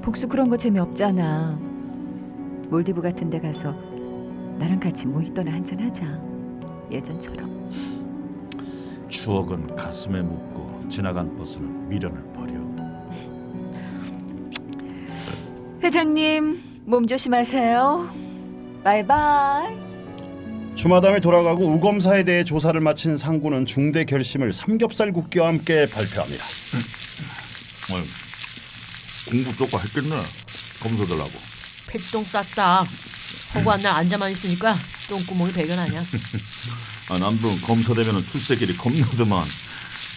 복수 0.00 0.28
그런 0.28 0.48
거 0.48 0.56
재미없잖아. 0.56 1.58
몰디브 2.72 3.02
같은 3.02 3.28
데 3.28 3.38
가서 3.38 3.72
나랑 4.58 4.80
같이 4.80 5.06
모히또나 5.06 5.52
한잔 5.52 5.78
하자. 5.78 6.06
예전처럼. 6.90 7.70
추억은 9.10 9.76
가슴에 9.76 10.22
묻고 10.22 10.88
지나간 10.88 11.36
버스는 11.36 11.90
미련을 11.90 12.22
버려. 12.32 12.54
회장님, 15.82 16.62
몸 16.86 17.06
조심하세요. 17.06 18.08
바이바이. 18.82 19.76
주마담이 20.74 21.20
돌아가고 21.20 21.66
우검사에 21.66 22.24
대해 22.24 22.42
조사를 22.42 22.80
마친 22.80 23.18
상구는 23.18 23.66
중대 23.66 24.06
결심을 24.06 24.50
삼겹살 24.50 25.12
굽기와 25.12 25.48
함께 25.48 25.90
발표합니다. 25.90 26.46
어이, 27.90 28.04
공부 29.28 29.54
조금 29.54 29.78
했겠네. 29.78 30.22
검사들하고. 30.80 31.51
필똥 31.92 32.24
쌌다. 32.24 32.82
허구한 33.54 33.82
날 33.82 33.92
앉아만 33.96 34.32
있으니까 34.32 34.78
똥구멍이 35.08 35.52
배견하냐. 35.52 36.00
아, 37.10 37.18
남편 37.18 37.60
검사 37.60 37.92
되면은 37.94 38.24
출세길이 38.24 38.78
겁나더만. 38.78 39.46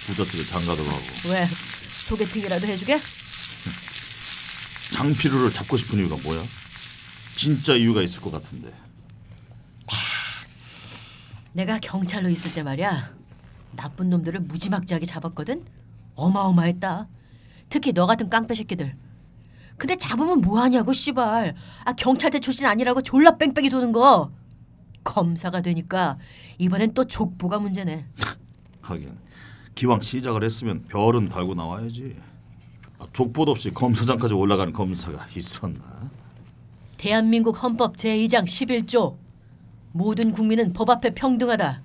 부잣집에 0.08 0.46
장가도 0.46 0.86
가고. 0.86 1.02
왜 1.26 1.50
소개팅이라도 2.00 2.66
해주게? 2.66 3.02
장필우를 4.92 5.52
잡고 5.52 5.76
싶은 5.76 6.00
이유가 6.00 6.16
뭐야? 6.16 6.46
진짜 7.36 7.74
이유가 7.74 8.02
있을 8.02 8.22
것 8.22 8.32
같은데. 8.32 8.74
내가 11.52 11.80
경찰로 11.80 12.28
있을 12.30 12.54
때 12.54 12.64
말이야 12.64 13.14
나쁜 13.78 14.10
놈들을 14.10 14.42
무지막지하게 14.42 15.06
잡았거든 15.06 15.64
어마어마했다 16.16 17.08
특히 17.70 17.94
너 17.94 18.06
같은 18.06 18.30
깡패 18.30 18.54
새끼들 18.54 18.94
근데 19.78 19.98
잡으면 19.98 20.42
뭐하냐고 20.42 20.94
씨발 20.94 21.56
아 21.84 21.94
경찰대 21.94 22.40
출신 22.40 22.66
아니라고 22.66 23.02
졸라 23.02 23.38
뺑뺑이 23.38 23.70
도는 23.70 23.92
거 23.92 24.32
검사가 25.04 25.62
되니까 25.62 26.18
이번엔 26.58 26.94
또 26.94 27.06
족보가 27.06 27.60
문제네 27.60 28.06
하긴 28.82 29.18
기왕 29.76 30.00
시작을 30.00 30.44
했으면 30.44 30.84
별은 30.88 31.28
달고 31.30 31.54
나와야지. 31.54 32.16
아, 32.98 33.06
족보도 33.12 33.52
없이 33.52 33.72
검사장까지 33.72 34.34
올라가는 34.34 34.72
검사가 34.72 35.28
있었나? 35.36 36.10
대한민국 36.96 37.62
헌법 37.62 37.98
제2장 37.98 38.46
11조 38.46 39.18
모든 39.92 40.32
국민은 40.32 40.72
법 40.72 40.90
앞에 40.90 41.14
평등하다. 41.14 41.82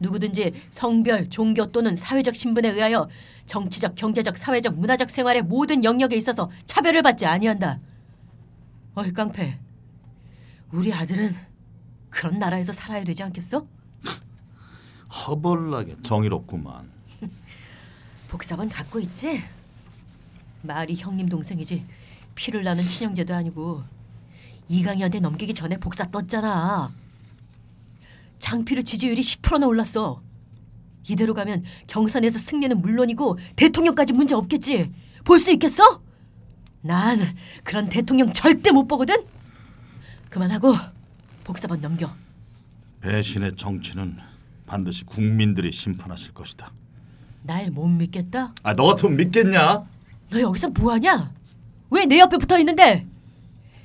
누구든지 0.00 0.52
성별, 0.70 1.28
종교 1.28 1.66
또는 1.72 1.96
사회적 1.96 2.36
신분에 2.36 2.68
의하여 2.70 3.08
정치적, 3.46 3.94
경제적, 3.94 4.36
사회적, 4.36 4.74
문화적 4.78 5.10
생활의 5.10 5.42
모든 5.42 5.84
영역에 5.84 6.16
있어서 6.16 6.50
차별을 6.64 7.02
받지 7.02 7.26
아니한다. 7.26 7.80
어이 8.94 9.12
깡패, 9.12 9.58
우리 10.72 10.92
아들은 10.92 11.34
그런 12.10 12.38
나라에서 12.38 12.72
살아야 12.72 13.04
되지 13.04 13.22
않겠어? 13.22 13.66
허벌나게 15.10 15.96
정의롭구만. 16.02 16.90
복사본 18.28 18.68
갖고 18.68 19.00
있지? 19.00 19.42
말이 20.62 20.94
형님 20.96 21.28
동생이지 21.28 21.86
피를 22.34 22.64
나는 22.64 22.84
친형제도 22.84 23.34
아니고 23.34 23.82
이강희한테 24.68 25.20
넘기기 25.20 25.54
전에 25.54 25.78
복사 25.78 26.04
떴잖아. 26.10 26.90
장피로 28.38 28.82
지지율이 28.82 29.20
10%나 29.20 29.66
올랐어. 29.66 30.22
이대로 31.08 31.34
가면 31.34 31.64
경선에서 31.86 32.38
승리는 32.38 32.80
물론이고 32.80 33.38
대통령까지 33.56 34.12
문제 34.12 34.34
없겠지. 34.34 34.92
볼 35.24 35.38
수 35.38 35.52
있겠어? 35.52 36.02
난 36.82 37.18
그런 37.64 37.88
대통령 37.88 38.32
절대 38.32 38.70
못 38.70 38.86
보거든. 38.86 39.16
그만하고 40.30 40.74
복사본 41.44 41.80
넘겨. 41.80 42.10
배신의 43.00 43.56
정치는 43.56 44.16
반드시 44.66 45.04
국민들이 45.04 45.70
심판하실 45.72 46.34
것이다. 46.34 46.72
날 47.42 47.70
못 47.70 47.86
믿겠다? 47.86 48.52
아, 48.64 48.74
너 48.74 48.84
같으면 48.88 49.16
믿겠냐? 49.16 49.84
너 50.30 50.40
여기서 50.40 50.70
뭐 50.70 50.92
하냐? 50.94 51.32
왜 51.90 52.04
내 52.06 52.18
옆에 52.18 52.36
붙어 52.38 52.58
있는데? 52.58 53.06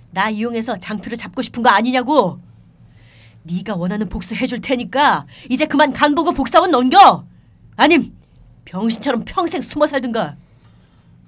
나 0.09 0.29
이용해서 0.29 0.79
장표를 0.79 1.17
잡고 1.17 1.41
싶은 1.43 1.61
거 1.61 1.69
아니냐고? 1.69 2.41
네가 3.43 3.75
원하는 3.75 4.09
복수 4.09 4.35
해줄 4.35 4.61
테니까 4.61 5.25
이제 5.49 5.65
그만 5.65 5.93
간 5.93 6.15
보고 6.15 6.31
복사원 6.31 6.71
넘겨. 6.71 7.25
아님 7.75 8.13
병신처럼 8.65 9.23
평생 9.25 9.61
숨어 9.61 9.87
살든가. 9.87 10.35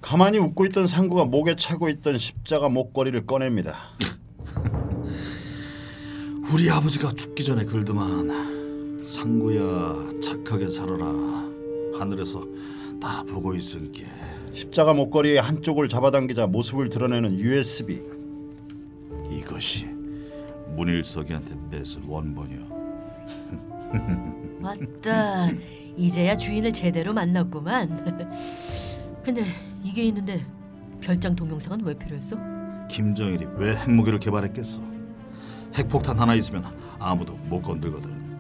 가만히 0.02 0.38
웃고 0.38 0.65
있던 0.67 0.88
상구가 0.88 1.26
목에 1.26 1.56
차고 1.56 1.89
있던 1.89 2.17
십자가 2.17 2.69
목걸이를 2.69 3.26
꺼냅니다. 3.26 3.76
우리 6.54 6.69
아버지가 6.69 7.12
죽기 7.13 7.43
전에 7.43 7.65
글더만 7.65 9.02
상구야 9.06 10.21
착하게 10.21 10.67
살아라 10.67 11.06
하늘에서 11.97 12.45
다 13.02 13.23
보고 13.23 13.56
있은게 13.56 14.06
십자가 14.54 14.93
목걸이의 14.93 15.41
한쪽을 15.41 15.89
잡아당기자 15.89 16.47
모습을 16.47 16.89
드러내는 16.89 17.39
USB. 17.39 18.02
이것이 19.32 19.88
문일석이한테 20.75 21.55
뺏을 21.71 22.01
원본이야 22.07 22.73
맞다. 24.59 25.49
이제야 25.95 26.36
주인을 26.36 26.73
제대로 26.73 27.13
만났구만. 27.13 28.29
근데 29.23 29.45
이게 29.83 30.03
있는데 30.03 30.43
별장 31.01 31.36
동영상은 31.36 31.83
왜 31.83 31.93
필요했어? 31.93 32.38
김정일이 32.89 33.45
왜 33.57 33.75
핵무기를 33.75 34.19
개발했겠어 34.19 34.81
핵폭탄 35.75 36.19
하나 36.19 36.36
있으면 36.36 36.63
아무도 36.99 37.33
못 37.47 37.62
건들거든 37.62 38.38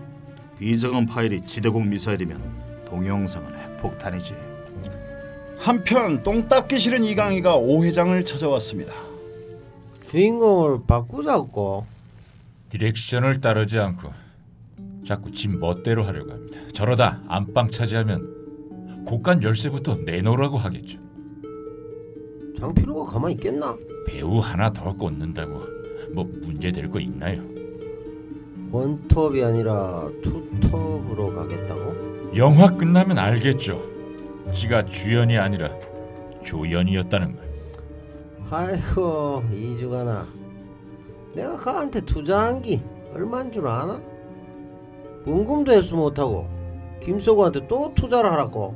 비저건 0.59 1.05
파일이 1.05 1.41
지대공 1.41 1.89
미사일이면 1.89 2.41
동영상은 2.85 3.55
핵폭탄이지 3.55 4.33
한편 5.59 6.21
똥 6.23 6.47
닦기 6.47 6.77
싫은 6.79 7.03
이강희가 7.05 7.55
오 7.55 7.83
회장을 7.85 8.25
찾아왔습니다. 8.25 8.91
주인공을 10.07 10.79
바꾸자고. 10.85 11.85
디렉션을 12.73 13.39
따르지 13.39 13.77
않고 13.77 14.11
자꾸 15.05 15.31
지 15.31 15.47
멋대로 15.47 16.03
하려고 16.03 16.31
합니다. 16.31 16.59
저러다 16.73 17.21
안방 17.27 17.69
차지하면 17.69 19.03
곳간 19.05 19.43
열쇠부터 19.43 19.97
내놓으라고 19.97 20.57
하겠죠. 20.57 20.97
장필호가 22.57 23.11
가만히 23.11 23.35
있겠나? 23.35 23.75
배우 24.07 24.39
하나 24.39 24.71
더 24.71 24.91
꽂는다고 24.91 25.61
뭐 26.15 26.23
문제 26.41 26.71
될 26.71 26.89
거 26.89 26.99
있나요? 26.99 27.43
원톱이 28.71 29.43
아니라 29.43 30.09
투톱으로 30.23 31.35
가겠다고? 31.35 32.31
영화 32.35 32.75
끝나면 32.75 33.19
알겠죠. 33.19 33.83
지가 34.51 34.85
주연이 34.85 35.37
아니라 35.37 35.69
조연이었다는 36.43 37.35
걸. 37.35 37.43
아이고 38.49 39.43
이주가나 39.53 40.25
내가 41.33 41.57
그한테 41.57 42.01
투자한 42.01 42.61
기 42.61 42.81
얼마인 43.13 43.51
줄 43.51 43.67
아나? 43.67 43.99
원금도 45.25 45.71
회수 45.71 45.95
못하고 45.95 46.47
김서구한테 47.01 47.67
또 47.67 47.91
투자를 47.95 48.31
하라고. 48.31 48.75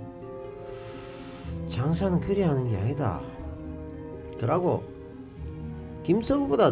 장사는 1.70 2.20
그리 2.20 2.41
하는 2.41 2.70
게 2.70 2.78
아니다. 2.78 3.22
그러고 4.39 4.84
김서구보다 6.04 6.72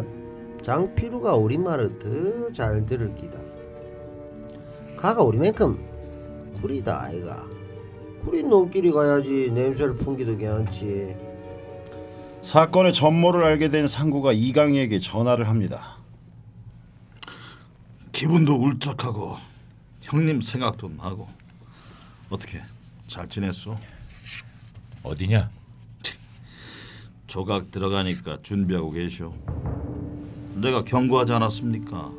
장필우가 0.62 1.34
우리 1.36 1.58
말을 1.58 1.98
더 1.98 2.52
잘 2.52 2.86
들을 2.86 3.14
기다. 3.14 3.38
가가 4.96 5.22
우리만큼 5.22 5.78
구리다 6.60 7.02
아이가. 7.02 7.44
구린 8.24 8.48
놈끼리 8.48 8.90
가야지 8.90 9.50
냄새를 9.52 9.94
풍기도 9.96 10.36
괜찮지 10.36 11.16
사건의 12.46 12.92
전모를 12.92 13.42
알게 13.42 13.70
된 13.70 13.88
상구가 13.88 14.32
이강희에게 14.32 15.00
전화를 15.00 15.48
합니다. 15.48 15.96
기분도 18.12 18.54
울적하고 18.54 19.36
형님 20.02 20.40
생각도 20.40 20.88
나고 20.90 21.28
어떻게 22.30 22.62
잘 23.08 23.26
지냈어? 23.26 23.76
어디냐? 25.02 25.50
조각 27.26 27.72
들어가니까 27.72 28.38
준비하고 28.42 28.92
계셔 28.92 29.34
내가 30.54 30.84
경고하지 30.84 31.32
않았습니까? 31.32 32.12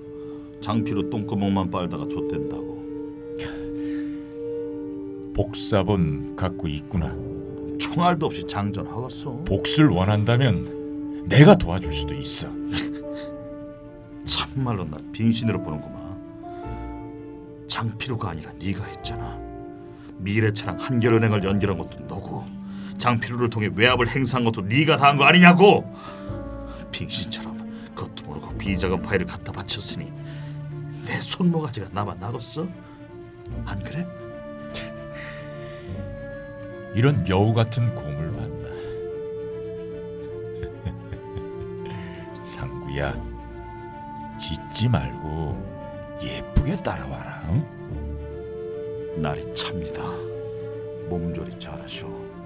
장피로 0.62 1.10
똥구멍만 1.10 1.72
빨다가 1.72 2.06
좆된다고 2.06 2.76
복사본 5.34 6.36
갖고 6.36 6.68
있구나. 6.68 7.37
총알도 7.94 8.26
없이 8.26 8.46
장전하겠어 8.48 9.44
복수를 9.46 9.90
원한다면 9.90 11.26
내가 11.28 11.56
도와줄 11.58 11.94
수도 11.94 12.14
있어. 12.16 12.48
참말로 14.26 14.84
나 14.86 14.98
빙신으로 15.12 15.62
보는구만. 15.64 15.98
장피루가 17.68 18.30
아니라 18.32 18.52
네가 18.60 18.84
했잖아. 18.86 19.38
미래차랑 20.18 20.80
한결은행을 20.80 21.44
연결한 21.44 21.78
것도 21.78 22.00
너고 22.08 22.46
장피루를 22.98 23.50
통해 23.50 23.70
외압을 23.76 24.08
행사한 24.10 24.44
것도 24.46 24.62
네가 24.62 24.98
다 24.98 25.08
한 25.08 25.18
거 25.18 25.24
아니냐고. 25.26 25.94
빙신처럼 26.92 27.58
그것도 27.96 28.24
모르고 28.26 28.58
비자금 28.58 29.02
파일을 29.02 29.26
갖다 29.26 29.52
바쳤으니 29.52 30.12
내 31.06 31.20
손모가지가 31.22 31.90
남아 31.92 32.16
나겠어? 32.16 32.68
안 33.66 33.84
그래? 33.84 34.06
이런 36.98 37.24
여우 37.30 37.54
같은 37.54 37.94
공을 37.94 38.32
만나. 38.32 38.70
상구야, 42.44 43.14
짖지 44.40 44.90
말고 44.90 46.18
예쁘게 46.24 46.78
따라와라. 46.78 47.44
응? 47.50 49.22
날이 49.22 49.54
찹니다. 49.54 50.02
몸조리 51.08 51.60
잘하쇼. 51.60 52.37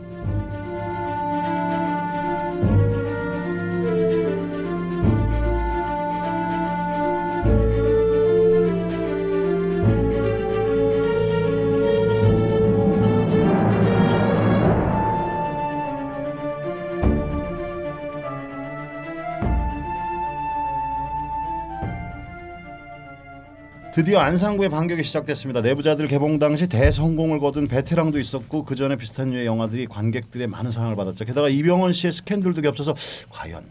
드디어 24.01 24.17
안상구의 24.17 24.71
반격이 24.71 25.03
시작됐습니다. 25.03 25.61
내부자들 25.61 26.07
개봉 26.07 26.39
당시 26.39 26.67
대성공을 26.67 27.39
거둔 27.39 27.67
베테랑도 27.67 28.17
있었고 28.17 28.65
그 28.65 28.73
전에 28.73 28.95
비슷한 28.95 29.29
류의 29.29 29.45
영화들이 29.45 29.85
관객들의 29.85 30.47
많은 30.47 30.71
사랑을 30.71 30.95
받았죠. 30.95 31.23
게다가 31.23 31.49
이병헌 31.49 31.93
씨의 31.93 32.11
스캔들도 32.11 32.63
겹쳐서 32.63 32.95
과연 33.29 33.63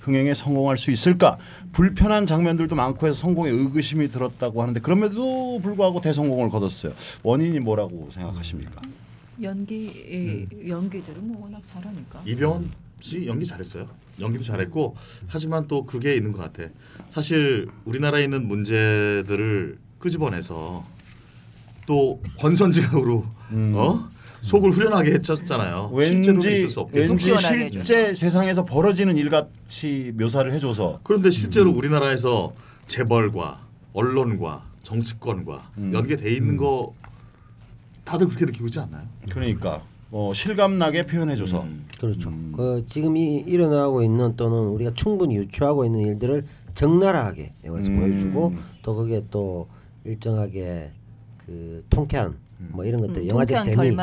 흥행에 0.00 0.34
성공할 0.34 0.76
수 0.76 0.90
있을까 0.90 1.38
불편한 1.72 2.26
장면들도 2.26 2.76
많고 2.76 3.06
해서 3.06 3.20
성공에 3.20 3.48
의구심이 3.48 4.08
들었다고 4.08 4.60
하는데 4.60 4.78
그럼에도 4.80 5.58
불구하고 5.60 6.02
대성공을 6.02 6.50
거뒀어요. 6.50 6.92
원인이 7.22 7.60
뭐라고 7.60 8.10
생각하십니까? 8.10 8.82
연기 9.42 10.46
연기들은 10.68 11.26
뭐 11.26 11.44
워낙 11.44 11.62
잘하니까. 11.66 12.20
이병헌 12.26 12.70
씨 13.00 13.26
연기 13.26 13.44
잘했어요. 13.46 13.86
연기도 14.20 14.44
잘했고 14.44 14.96
하지만 15.26 15.66
또 15.66 15.84
그게 15.86 16.14
있는 16.14 16.32
것 16.32 16.38
같아. 16.38 16.68
사실 17.08 17.66
우리나라에 17.84 18.24
있는 18.24 18.46
문제들을 18.46 19.78
끄집어내서 19.98 20.84
또 21.86 22.22
권선징악으로 22.38 23.24
어 23.74 24.08
속을 24.40 24.70
후련하게 24.70 25.12
했잖아요. 25.14 25.90
실제로는 26.08 26.40
왠지. 26.40 26.64
왠지 26.92 27.30
실제 27.72 28.14
세상에서 28.14 28.64
벌어지는 28.64 29.16
일 29.16 29.28
같이 29.30 30.12
묘사를 30.16 30.50
해줘서 30.52 31.00
그런데 31.02 31.30
실제로 31.30 31.70
우리나라에서 31.72 32.54
재벌과 32.86 33.66
언론과 33.92 34.64
정치권과 34.82 35.72
연계돼 35.92 36.30
있는 36.32 36.56
거 36.56 36.94
다들 38.04 38.26
그렇게 38.28 38.46
느끼고 38.46 38.66
있지 38.66 38.78
않나요? 38.80 39.06
그러니까 39.30 39.82
어, 40.12 40.32
실감나게 40.34 41.06
표현해줘서 41.06 41.64
그렇죠. 42.00 42.32
그 42.56 42.84
지금 42.86 43.16
이 43.16 43.36
일어나고 43.46 44.02
있는 44.02 44.34
또는 44.36 44.68
우리가 44.70 44.90
충분히 44.94 45.36
유추하고 45.36 45.84
있는 45.84 46.00
일들을 46.00 46.44
적나라하게 46.74 47.52
영화에서 47.64 47.90
음. 47.90 48.00
보여주고 48.00 48.54
또 48.82 48.94
그게 48.96 49.22
또 49.30 49.68
일정하게 50.04 50.90
그 51.46 51.82
통쾌한 51.90 52.36
뭐 52.58 52.84
이런 52.84 53.00
것들 53.00 53.22
음, 53.22 53.28
영화적 53.28 53.64
재미 53.64 53.94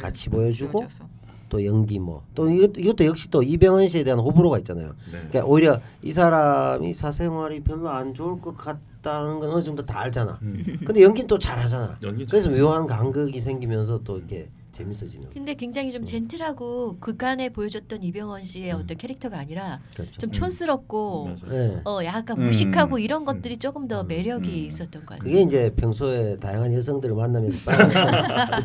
같이 0.00 0.28
보여주고 0.30 0.80
보여줘서. 0.80 1.04
또 1.48 1.64
연기 1.64 1.98
뭐 1.98 2.22
또 2.34 2.50
이것, 2.50 2.72
이것도 2.76 3.04
역시 3.06 3.30
또 3.30 3.42
이병헌 3.42 3.86
씨에 3.88 4.02
대한 4.04 4.18
호불호가 4.18 4.58
있잖아요. 4.58 4.88
네. 5.12 5.18
그러니까 5.28 5.44
오히려 5.44 5.80
이 6.02 6.10
사람이 6.12 6.92
사생활이 6.94 7.60
별로 7.60 7.88
안 7.90 8.12
좋을 8.14 8.40
것 8.40 8.56
같다는 8.56 9.38
건 9.40 9.50
어느 9.50 9.62
정도 9.62 9.84
다 9.84 10.00
알잖아. 10.00 10.38
근데 10.84 11.02
연기는 11.02 11.26
또 11.28 11.38
잘하잖아. 11.38 11.98
연기 12.02 12.26
그래서. 12.26 12.50
묘한 12.50 12.86
간극이 12.86 13.40
생기면서 13.40 14.00
또 14.02 14.18
이렇게 14.18 14.48
재밌어지는. 14.74 15.30
근데 15.30 15.54
굉장히 15.54 15.90
좀 15.92 16.04
젠틀하고 16.04 16.98
그간에 17.00 17.48
보여줬던 17.48 18.02
이병헌 18.02 18.44
씨의 18.44 18.72
어떤 18.72 18.96
캐릭터가 18.98 19.38
아니라 19.38 19.80
그렇죠. 19.94 20.20
좀 20.20 20.32
촌스럽고 20.32 21.24
맞아요. 21.48 21.52
네. 21.74 21.80
어 21.84 22.00
약간 22.04 22.38
음. 22.38 22.46
무식하고 22.46 22.98
이런 22.98 23.24
것들이 23.24 23.56
조금 23.56 23.88
더 23.88 24.04
매력이 24.04 24.66
있었던 24.66 25.06
것 25.06 25.18
같아요. 25.18 25.30
그게 25.30 25.42
이제 25.42 25.70
평소에 25.76 26.36
다양한 26.38 26.74
여성들을 26.74 27.14
만나면서 27.14 27.70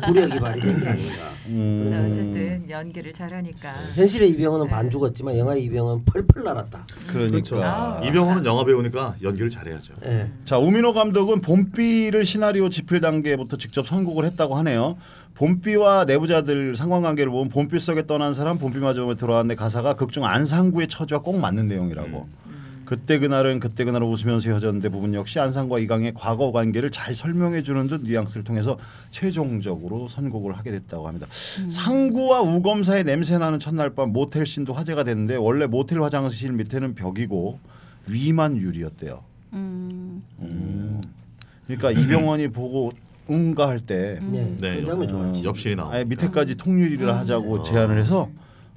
구력이 0.06 0.38
발휘된 0.40 0.80
게 0.80 0.88
아닌가. 0.88 1.30
음. 1.46 1.90
네, 1.90 2.10
어쨌든 2.10 2.70
연기를 2.70 3.12
잘하니까. 3.12 3.72
현실의 3.94 4.30
이병헌은 4.30 4.68
반 4.68 4.90
죽었지만 4.90 5.38
영화 5.38 5.54
이병헌은 5.54 6.04
펄펄 6.04 6.42
날았다. 6.44 6.86
그러니까 7.06 8.00
이병헌은 8.04 8.44
영화 8.44 8.64
배우니까 8.64 9.16
연기를 9.22 9.48
잘해야죠. 9.50 9.94
예. 10.04 10.30
자 10.44 10.58
우민호 10.58 10.92
감독은 10.92 11.40
봄비를 11.40 12.24
시나리오 12.24 12.68
집필 12.68 13.00
단계부터 13.00 13.56
직접 13.56 13.86
선곡을 13.86 14.24
했다고 14.24 14.56
하네요. 14.56 14.96
봄비와 15.34 16.04
내부자들 16.04 16.74
상관관계를 16.76 17.30
보면 17.30 17.48
봄비 17.48 17.78
속에 17.80 18.06
떠난 18.06 18.34
사람 18.34 18.58
봄비마저 18.58 19.04
오면 19.04 19.16
들어왔는데 19.16 19.54
가사가 19.56 19.94
극중 19.94 20.24
안상구의 20.24 20.88
처지와 20.88 21.20
꼭 21.20 21.38
맞는 21.38 21.68
내용이라고. 21.68 22.40
그때 22.90 23.20
그날은 23.20 23.60
그때 23.60 23.84
그날 23.84 24.02
웃으면서 24.02 24.50
헤어졌는데 24.50 24.88
부분 24.88 25.14
역시 25.14 25.38
안상과 25.38 25.78
이강의 25.78 26.12
과거 26.16 26.50
관계를 26.50 26.90
잘 26.90 27.14
설명해 27.14 27.62
주는 27.62 27.86
듯 27.86 28.02
뉘앙스를 28.02 28.42
통해서 28.42 28.76
최종적으로 29.12 30.08
선곡을 30.08 30.58
하게 30.58 30.72
됐다고 30.72 31.06
합니다. 31.06 31.28
상구와 31.30 32.40
우검사의 32.40 33.04
냄새 33.04 33.38
나는 33.38 33.60
첫날 33.60 33.90
밤 33.90 34.12
모텔 34.12 34.44
씬도 34.44 34.72
화제가 34.72 35.04
됐는데 35.04 35.36
원래 35.36 35.66
모텔 35.66 36.02
화장실 36.02 36.50
밑에는 36.50 36.96
벽이고 36.96 37.60
위만 38.08 38.56
유리였대요. 38.56 39.22
음. 39.52 41.00
그러니까 41.66 41.92
이병헌이 41.92 42.48
보고 42.48 42.90
응가 43.30 43.68
할때 43.68 44.18
네. 44.22 44.54
네, 44.60 44.76
그 44.76 44.84
장면 44.84 45.08
좋았지. 45.08 45.44
옆 45.44 45.60
신이 45.60 45.76
나와. 45.76 45.92
아예 45.94 46.04
밑에까지 46.04 46.56
통유리를 46.56 47.14
하자고 47.14 47.62
제안을 47.62 47.98
해서 47.98 48.28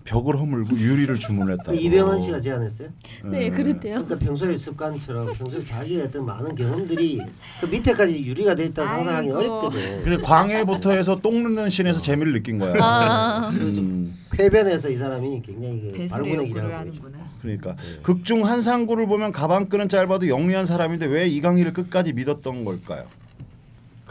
벽을 0.06 0.38
허물고 0.38 0.78
유리를 0.78 1.16
주문했다고. 1.16 1.72
그 1.72 1.76
이병헌 1.78 2.22
씨가 2.24 2.42
제안했어요. 2.42 2.90
네, 3.24 3.50
그런데요. 3.50 4.04
그러니까 4.04 4.18
평소에 4.20 4.58
습관처럼 4.58 5.32
평소에 5.34 5.64
자기가 5.64 6.04
했던 6.04 6.26
많은 6.26 6.54
경험들이 6.56 7.22
그 7.62 7.66
밑에까지 7.68 8.22
유리가 8.22 8.54
돼 8.54 8.66
있다고 8.66 8.86
상상하기 8.90 9.28
아이고. 9.30 9.38
어렵거든. 9.38 10.04
근데 10.04 10.18
광해부터 10.22 10.92
해서 10.92 11.16
똥 11.16 11.44
누는 11.44 11.70
씬에서 11.70 12.02
재미를 12.02 12.34
느낀 12.34 12.60
거야. 12.60 12.74
아. 12.84 13.50
음, 13.54 14.14
쾌변에서 14.34 14.90
이 14.90 14.98
사람이 14.98 15.42
굉장히 15.42 15.80
그 15.80 15.88
배설의 15.94 16.08
발군의 16.36 16.50
욕구를 16.50 16.68
기량을 16.68 16.86
보여줘. 16.86 17.02
하는구나. 17.02 17.32
그러니까 17.42 17.76
극중 18.02 18.46
한상구를 18.46 19.08
보면 19.08 19.32
가방끈은 19.32 19.88
짧아도 19.88 20.28
영리한 20.28 20.66
사람인데 20.66 21.06
왜 21.06 21.28
이강희를 21.30 21.72
끝까지 21.72 22.12
믿었던 22.12 22.66
걸까요? 22.66 23.06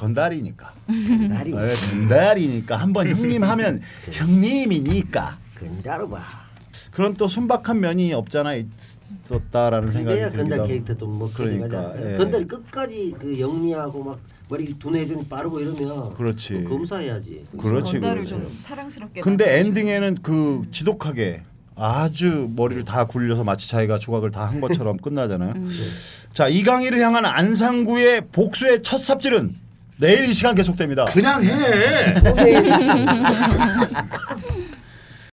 건달이니까. 0.02 0.72
날이 1.28 1.52
네, 1.54 1.74
건달이니까 1.90 2.76
한 2.76 2.92
번 2.92 3.06
형님 3.08 3.42
하면 3.44 3.80
형님이니까. 4.10 5.36
건달을 5.58 6.08
봐. 6.08 6.20
그런 6.90 7.14
또 7.14 7.26
순박한 7.28 7.80
면이 7.80 8.12
없잖아 8.12 8.54
있었다라는 8.54 9.90
생각이 9.92 10.14
그래야 10.16 10.28
들기도 10.30 10.48
건달. 10.56 10.66
캐릭터도 10.66 11.06
뭐 11.06 11.30
그러니까, 11.32 11.94
예. 12.12 12.16
건달이 12.18 12.46
끝까지 12.46 13.14
그 13.18 13.38
영리하고 13.40 14.04
막 14.04 14.18
머리 14.50 14.78
두뇌전이 14.78 15.26
빠르고 15.28 15.60
이러면 15.60 16.12
그렇지. 16.14 16.52
그 16.64 16.68
검사해야지. 16.68 17.44
그렇지, 17.58 17.92
건달을 17.92 18.14
그렇지. 18.24 18.30
좀 18.30 18.56
사랑스럽게. 18.60 19.20
근데. 19.22 19.60
엔딩에는 19.60 20.16
그 20.22 20.62
지독하게 20.70 21.42
아주 21.74 22.50
머리를 22.54 22.84
다 22.84 23.06
굴려서 23.06 23.44
마치 23.44 23.70
자기가 23.70 23.98
조각을 23.98 24.30
다 24.30 24.46
한 24.46 24.60
것처럼 24.60 24.98
끝나잖아요. 25.00 25.54
자 26.34 26.48
이강희를 26.48 27.00
향한 27.00 27.24
안상구의 27.24 28.26
복수의 28.32 28.82
첫 28.82 28.98
삽질은 28.98 29.54
내일 30.02 30.24
이 30.24 30.32
시간 30.32 30.52
계속됩니다. 30.56 31.04
그냥 31.04 31.40
해. 31.44 32.12